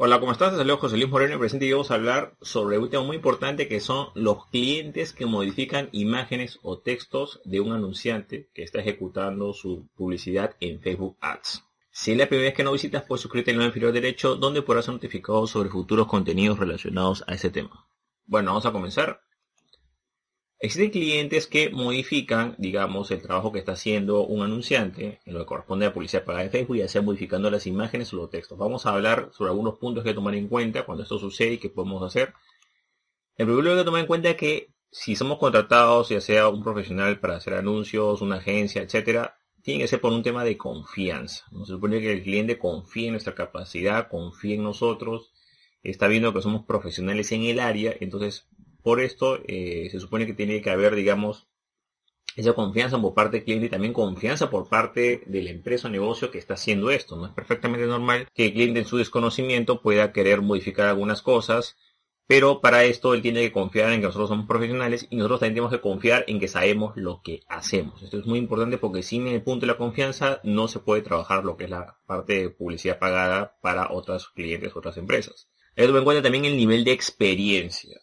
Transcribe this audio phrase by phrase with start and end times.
[0.00, 0.56] Hola, ¿cómo estás?
[0.56, 3.80] Saludos José Luis Moreno, presente y vamos a hablar sobre un tema muy importante que
[3.80, 9.88] son los clientes que modifican imágenes o textos de un anunciante que está ejecutando su
[9.96, 11.64] publicidad en Facebook Ads.
[11.90, 14.62] Si es la primera vez que no visitas, pues suscríbete en el inferior derecho donde
[14.62, 17.84] podrás ser notificado sobre futuros contenidos relacionados a ese tema.
[18.24, 19.20] Bueno, vamos a comenzar.
[20.60, 25.46] Existen clientes que modifican, digamos, el trabajo que está haciendo un anunciante en lo que
[25.46, 28.58] corresponde a publicidad pagada de Facebook, ya sea modificando las imágenes o los textos.
[28.58, 31.70] Vamos a hablar sobre algunos puntos que tomar en cuenta cuando esto sucede y qué
[31.70, 32.34] podemos hacer.
[33.36, 37.20] El primero que tomar en cuenta es que si somos contratados, ya sea un profesional
[37.20, 41.44] para hacer anuncios, una agencia, etcétera, tiene que ser por un tema de confianza.
[41.50, 45.32] Se supone que el cliente confíe en nuestra capacidad, confíe en nosotros,
[45.84, 48.48] está viendo que somos profesionales en el área, entonces
[48.82, 51.48] por esto eh, se supone que tiene que haber, digamos,
[52.36, 55.90] esa confianza por parte del cliente y también confianza por parte de la empresa o
[55.90, 57.16] negocio que está haciendo esto.
[57.16, 61.76] No es perfectamente normal que el cliente en su desconocimiento pueda querer modificar algunas cosas,
[62.28, 65.54] pero para esto él tiene que confiar en que nosotros somos profesionales y nosotros también
[65.54, 68.02] tenemos que confiar en que sabemos lo que hacemos.
[68.02, 71.44] Esto es muy importante porque sin el punto de la confianza no se puede trabajar
[71.44, 75.48] lo que es la parte de publicidad pagada para otros clientes, otras empresas.
[75.74, 77.98] Esto en cuenta también el nivel de experiencia.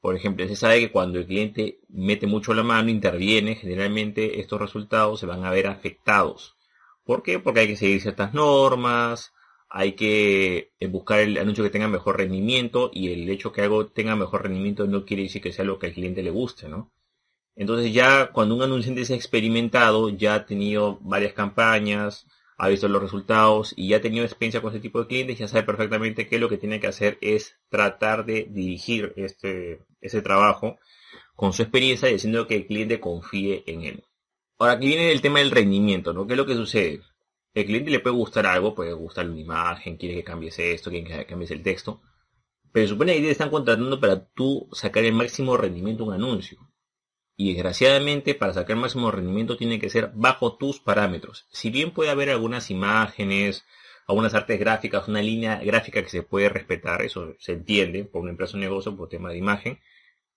[0.00, 4.60] Por ejemplo, se sabe que cuando el cliente mete mucho la mano, interviene, generalmente estos
[4.60, 6.56] resultados se van a ver afectados.
[7.04, 7.38] ¿Por qué?
[7.38, 9.32] Porque hay que seguir ciertas normas,
[9.68, 13.86] hay que eh, buscar el anuncio que tenga mejor rendimiento y el hecho que algo
[13.86, 16.92] tenga mejor rendimiento no quiere decir que sea lo que al cliente le guste, ¿no?
[17.56, 23.02] Entonces ya cuando un anunciante ha experimentado, ya ha tenido varias campañas, ha visto los
[23.02, 26.38] resultados y ya ha tenido experiencia con ese tipo de clientes, ya sabe perfectamente que
[26.38, 30.78] lo que tiene que hacer es tratar de dirigir este, ese trabajo
[31.34, 34.04] con su experiencia y haciendo que el cliente confíe en él.
[34.58, 36.26] Ahora aquí viene el tema del rendimiento, ¿no?
[36.26, 37.02] ¿Qué es lo que sucede?
[37.52, 41.06] El cliente le puede gustar algo, puede gustarle una imagen, quiere que cambies esto, quiere
[41.06, 42.00] que cambies el texto,
[42.72, 46.58] pero supone que te están contratando para tú sacar el máximo rendimiento a un anuncio.
[47.36, 51.46] Y desgraciadamente para sacar máximo rendimiento tiene que ser bajo tus parámetros.
[51.50, 53.64] Si bien puede haber algunas imágenes,
[54.06, 58.30] algunas artes gráficas, una línea gráfica que se puede respetar, eso se entiende por una
[58.30, 59.80] empresa o negocio, por tema de imagen,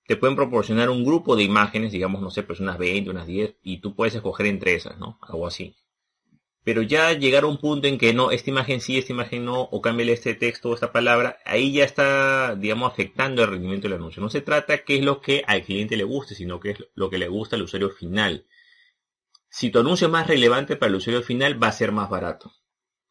[0.07, 3.55] te pueden proporcionar un grupo de imágenes, digamos, no sé, pues unas 20, unas 10,
[3.63, 5.19] y tú puedes escoger entre esas, ¿no?
[5.21, 5.75] Algo así.
[6.69, 9.59] Pero ya llegar a un punto en que no, esta imagen sí, esta imagen no,
[9.59, 13.97] o cámbiale este texto o esta palabra, ahí ya está, digamos, afectando el rendimiento del
[13.97, 14.21] anuncio.
[14.21, 17.09] No se trata qué es lo que al cliente le guste, sino qué es lo
[17.09, 18.45] que le gusta al usuario final.
[19.49, 22.51] Si tu anuncio es más relevante para el usuario final, va a ser más barato.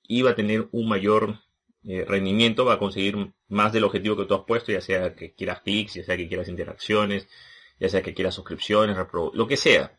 [0.05, 1.41] Y va a tener un mayor
[1.83, 5.35] eh, rendimiento, va a conseguir más del objetivo que tú has puesto, ya sea que
[5.35, 7.27] quieras clics, ya sea que quieras interacciones,
[7.81, 8.97] ya sea que quieras suscripciones,
[9.33, 9.98] lo que sea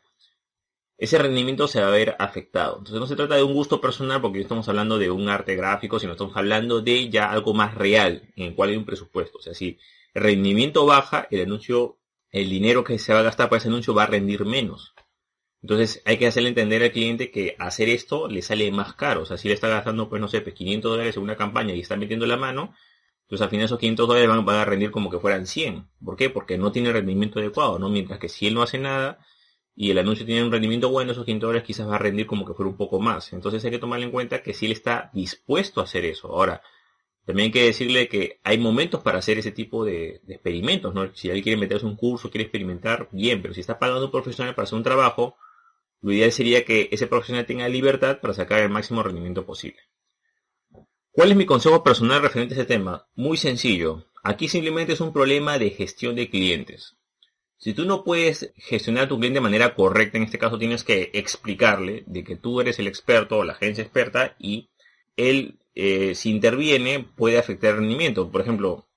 [1.00, 2.78] ese rendimiento se va a ver afectado.
[2.78, 5.98] Entonces no se trata de un gusto personal porque estamos hablando de un arte gráfico,
[5.98, 9.38] sino estamos hablando de ya algo más real en el cual hay un presupuesto.
[9.38, 9.80] O sea, si
[10.14, 12.00] el rendimiento baja, el anuncio,
[12.32, 14.94] el dinero que se va a gastar para ese anuncio va a rendir menos.
[15.62, 19.22] Entonces hay que hacerle entender al cliente que hacer esto le sale más caro.
[19.22, 21.74] O sea, si le está gastando, pues no sé, 500 pues, dólares en una campaña
[21.74, 22.74] y está metiendo la mano,
[23.22, 25.88] entonces al final esos 500 dólares van, van, a rendir como que fueran 100.
[26.04, 26.30] ¿Por qué?
[26.30, 27.88] Porque no tiene rendimiento adecuado, ¿no?
[27.88, 29.20] Mientras que si él no hace nada,
[29.82, 32.46] y el anuncio tiene un rendimiento bueno, esos 500 dólares quizás va a rendir como
[32.46, 33.32] que fuera un poco más.
[33.32, 36.28] Entonces hay que tomar en cuenta que si él está dispuesto a hacer eso.
[36.28, 36.62] Ahora,
[37.26, 41.16] también hay que decirle que hay momentos para hacer ese tipo de, experimentos, ¿no?
[41.16, 44.54] Si alguien quiere meterse un curso, quiere experimentar, bien, pero si está pagando un profesional
[44.54, 45.38] para hacer un trabajo,
[46.02, 49.80] lo ideal sería que ese profesional tenga libertad para sacar el máximo rendimiento posible.
[51.12, 53.08] ¿Cuál es mi consejo personal referente a ese tema?
[53.16, 54.08] Muy sencillo.
[54.24, 56.99] Aquí simplemente es un problema de gestión de clientes.
[57.60, 60.86] Si tú no puedes gestionar a tu cliente de manera correcta, en este caso tienes
[60.86, 64.70] que explicarle de que tú eres el experto o la agencia experta y
[65.18, 68.32] él, eh, si interviene, puede afectar el rendimiento.
[68.32, 68.88] Por ejemplo,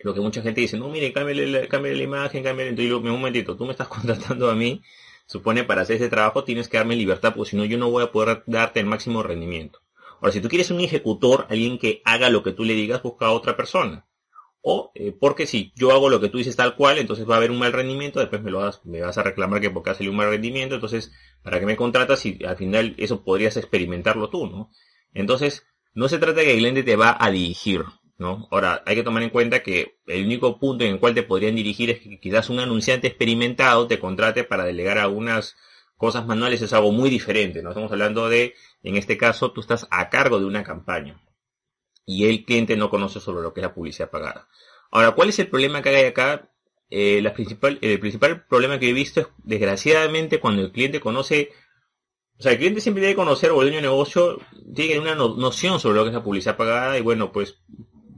[0.00, 2.68] lo que mucha gente dice, no, mire, cámbiale la, la imagen, cámbiale.
[2.68, 4.82] Entonces, un momentito, tú me estás contratando a mí,
[5.24, 8.04] supone para hacer ese trabajo tienes que darme libertad, porque si no, yo no voy
[8.04, 9.80] a poder darte el máximo rendimiento.
[10.20, 13.26] Ahora, si tú quieres un ejecutor, alguien que haga lo que tú le digas, busca
[13.26, 14.06] a otra persona.
[14.68, 17.36] O eh, porque si yo hago lo que tú dices tal cual, entonces va a
[17.36, 19.94] haber un mal rendimiento, después me lo vas, me vas a reclamar que porque ha
[19.94, 21.12] salido un mal rendimiento, entonces,
[21.44, 24.72] ¿para qué me contratas si al final eso podrías experimentarlo tú, ¿no?
[25.14, 25.64] Entonces,
[25.94, 27.84] no se trata de que el te va a dirigir,
[28.18, 28.48] ¿no?
[28.50, 31.54] Ahora, hay que tomar en cuenta que el único punto en el cual te podrían
[31.54, 35.54] dirigir es que quizás un anunciante experimentado te contrate para delegar algunas
[35.96, 37.68] cosas manuales, es algo muy diferente, ¿no?
[37.68, 41.22] Estamos hablando de, en este caso, tú estás a cargo de una campaña
[42.06, 44.48] y el cliente no conoce sobre lo que es la publicidad pagada.
[44.92, 46.50] Ahora, ¿cuál es el problema que hay acá?
[46.88, 51.50] Eh, la principal, el principal problema que he visto es, desgraciadamente, cuando el cliente conoce,
[52.38, 54.38] o sea, el cliente siempre que conocer, o el dueño de negocio
[54.74, 57.58] tiene una noción sobre lo que es la publicidad pagada, y bueno, pues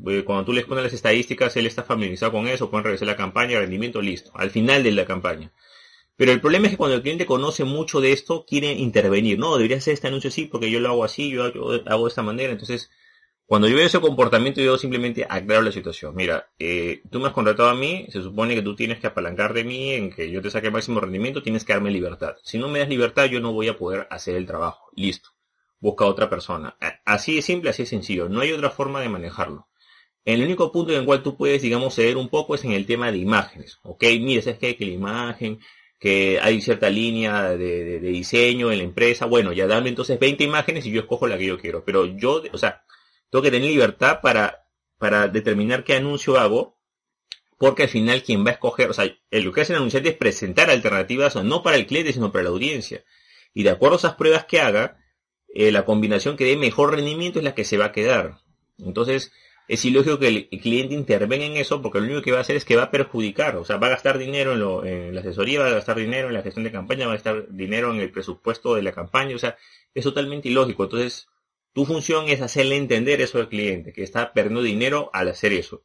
[0.07, 3.17] eh, cuando tú les pones las estadísticas, él está familiarizado con eso, pueden revisar la
[3.17, 5.51] campaña, rendimiento, listo, al final de la campaña.
[6.17, 9.39] Pero el problema es que cuando el cliente conoce mucho de esto, quiere intervenir.
[9.39, 12.23] No, debería hacer este anuncio así porque yo lo hago así, yo hago de esta
[12.23, 12.53] manera.
[12.53, 12.91] Entonces,
[13.49, 16.15] cuando yo veo ese comportamiento, yo simplemente aclaro la situación.
[16.15, 19.55] Mira, eh, tú me has contratado a mí, se supone que tú tienes que apalancar
[19.55, 22.37] de mí en que yo te saque el máximo rendimiento, tienes que darme libertad.
[22.43, 24.91] Si no me das libertad, yo no voy a poder hacer el trabajo.
[24.95, 25.31] Listo.
[25.81, 26.77] Busca otra persona.
[27.07, 28.29] Así de simple, así de sencillo.
[28.29, 29.69] No hay otra forma de manejarlo.
[30.27, 32.85] El único punto en el cual tú puedes, digamos, ceder un poco es en el
[32.85, 33.79] tema de imágenes.
[33.83, 35.59] Ok, mira, es que, que la imagen
[35.99, 40.85] que hay cierta línea de, diseño en la empresa, bueno, ya dame entonces 20 imágenes
[40.85, 41.83] y yo escojo la que yo quiero.
[41.83, 42.85] Pero yo, o sea,
[43.31, 44.67] tengo que tener libertad para,
[44.99, 46.79] para determinar qué anuncio hago,
[47.59, 50.71] porque al final quien va a escoger, o sea, lo que hace el es presentar
[50.71, 53.05] alternativas no para el cliente, sino para la audiencia.
[53.53, 54.99] Y de acuerdo a esas pruebas que haga,
[55.49, 58.39] eh, la combinación que dé mejor rendimiento es la que se va a quedar.
[58.79, 59.33] Entonces,
[59.67, 62.57] es ilógico que el cliente intervenga en eso porque lo único que va a hacer
[62.57, 65.67] es que va a perjudicar, o sea, va a gastar dinero en la asesoría, va
[65.67, 68.75] a gastar dinero en la gestión de campaña, va a gastar dinero en el presupuesto
[68.75, 69.59] de la campaña, o sea,
[69.95, 70.85] es totalmente ilógico.
[70.85, 71.29] Entonces,
[71.79, 75.85] tu función es hacerle entender eso al cliente, que está perdiendo dinero al hacer eso.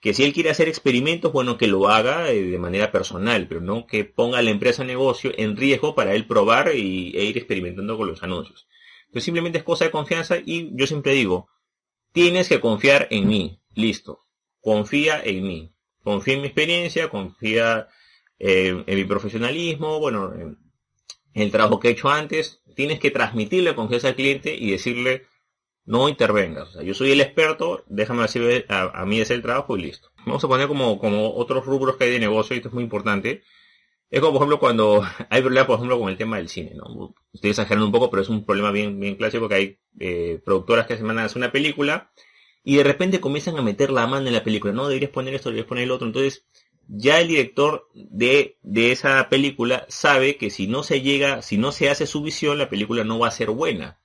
[0.00, 3.60] Que si él quiere hacer experimentos, bueno, que lo haga eh, de manera personal, pero
[3.60, 7.38] no que ponga a la empresa negocio en riesgo para él probar y, e ir
[7.38, 8.66] experimentando con los anuncios.
[9.06, 11.48] Entonces simplemente es cosa de confianza y yo siempre digo,
[12.10, 13.60] Tienes que confiar en mí.
[13.76, 14.26] Listo.
[14.60, 15.72] Confía en mí.
[16.02, 17.86] Confía en mi experiencia, confía
[18.40, 20.58] en, mi profesionalismo, bueno, en,
[21.40, 22.62] el trabajo que he hecho antes.
[22.74, 25.26] Tienes que transmitirle confianza al cliente y decirle,
[25.84, 26.68] no intervengas.
[26.68, 30.10] O sea, yo soy el experto, déjame hacer a, mí hacer el trabajo y listo.
[30.26, 32.84] Vamos a poner como, como otros rubros que hay de negocio, y esto es muy
[32.84, 33.42] importante.
[34.10, 37.14] Es como, por ejemplo, cuando hay problemas, por ejemplo, con el tema del cine, ¿no?
[37.32, 40.86] Estoy exagerando un poco, pero es un problema bien, bien clásico que hay eh, productoras
[40.86, 42.10] que se mandan a hacer una película
[42.62, 44.74] y de repente comienzan a meter la mano en la película.
[44.74, 46.06] No, deberías poner esto, deberías poner el otro.
[46.06, 46.44] Entonces,
[46.88, 51.70] ya el director de, de esa película sabe que si no se llega, si no
[51.70, 54.00] se hace su visión, la película no va a ser buena.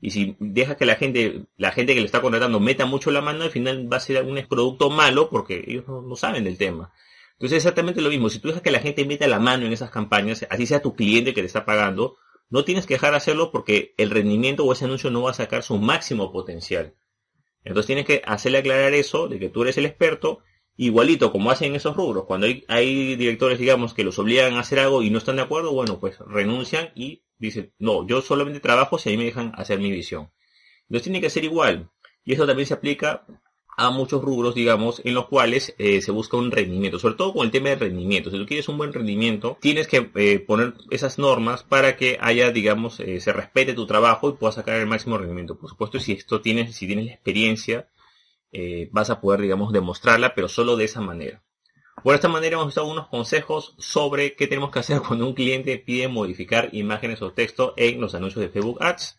[0.00, 3.20] Y si deja que la gente, la gente que le está contratando meta mucho la
[3.20, 6.92] mano, al final va a ser un producto malo porque ellos no saben del tema.
[7.32, 8.30] Entonces es exactamente lo mismo.
[8.30, 10.94] Si tú dejas que la gente meta la mano en esas campañas, así sea tu
[10.94, 12.16] cliente que te está pagando,
[12.50, 15.34] no tienes que dejar de hacerlo porque el rendimiento o ese anuncio no va a
[15.34, 16.94] sacar su máximo potencial.
[17.64, 20.40] Entonces tienes que hacerle aclarar eso, de que tú eres el experto,
[20.76, 22.24] igualito como hacen esos rubros.
[22.24, 25.72] Cuando hay, directores, digamos, que los obligan a hacer algo y no están de acuerdo,
[25.72, 29.78] bueno, pues renuncian y dicen, no, yo solamente trabajo si a mí me dejan hacer
[29.78, 30.30] mi visión.
[30.82, 31.90] Entonces tiene que ser igual.
[32.24, 33.26] Y eso también se aplica
[33.76, 37.46] a muchos rubros, digamos, en los cuales eh, se busca un rendimiento, sobre todo con
[37.46, 38.30] el tema de rendimiento.
[38.30, 42.50] Si tú quieres un buen rendimiento, tienes que eh, poner esas normas para que haya,
[42.50, 45.56] digamos, eh, se respete tu trabajo y puedas sacar el máximo rendimiento.
[45.56, 47.88] Por supuesto, si esto tienes, si tienes la experiencia,
[48.90, 51.42] vas a poder, digamos, demostrarla, pero solo de esa manera.
[52.02, 55.78] Por esta manera hemos visto algunos consejos sobre qué tenemos que hacer cuando un cliente
[55.78, 59.18] pide modificar imágenes o texto en los anuncios de Facebook Ads.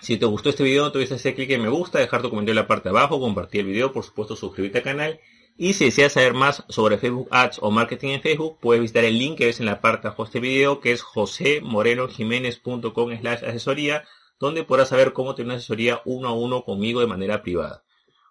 [0.00, 2.30] Si te gustó este video, no te olvides hacer clic en me gusta, dejar tu
[2.30, 5.20] comentario en la parte de abajo, compartir el video, por supuesto suscribirte al canal.
[5.56, 9.16] Y si deseas saber más sobre Facebook Ads o marketing en Facebook, puedes visitar el
[9.18, 13.44] link que ves en la parte de abajo de este video, que es josemorenojiménez.com slash
[13.44, 14.04] asesoría,
[14.40, 17.83] donde podrás saber cómo tener una asesoría uno a uno conmigo de manera privada.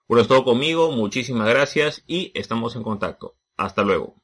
[0.08, 3.36] Por eso todo conmigo, muchísimas gracias y estamos en contacto.
[3.58, 4.16] Hasta luego.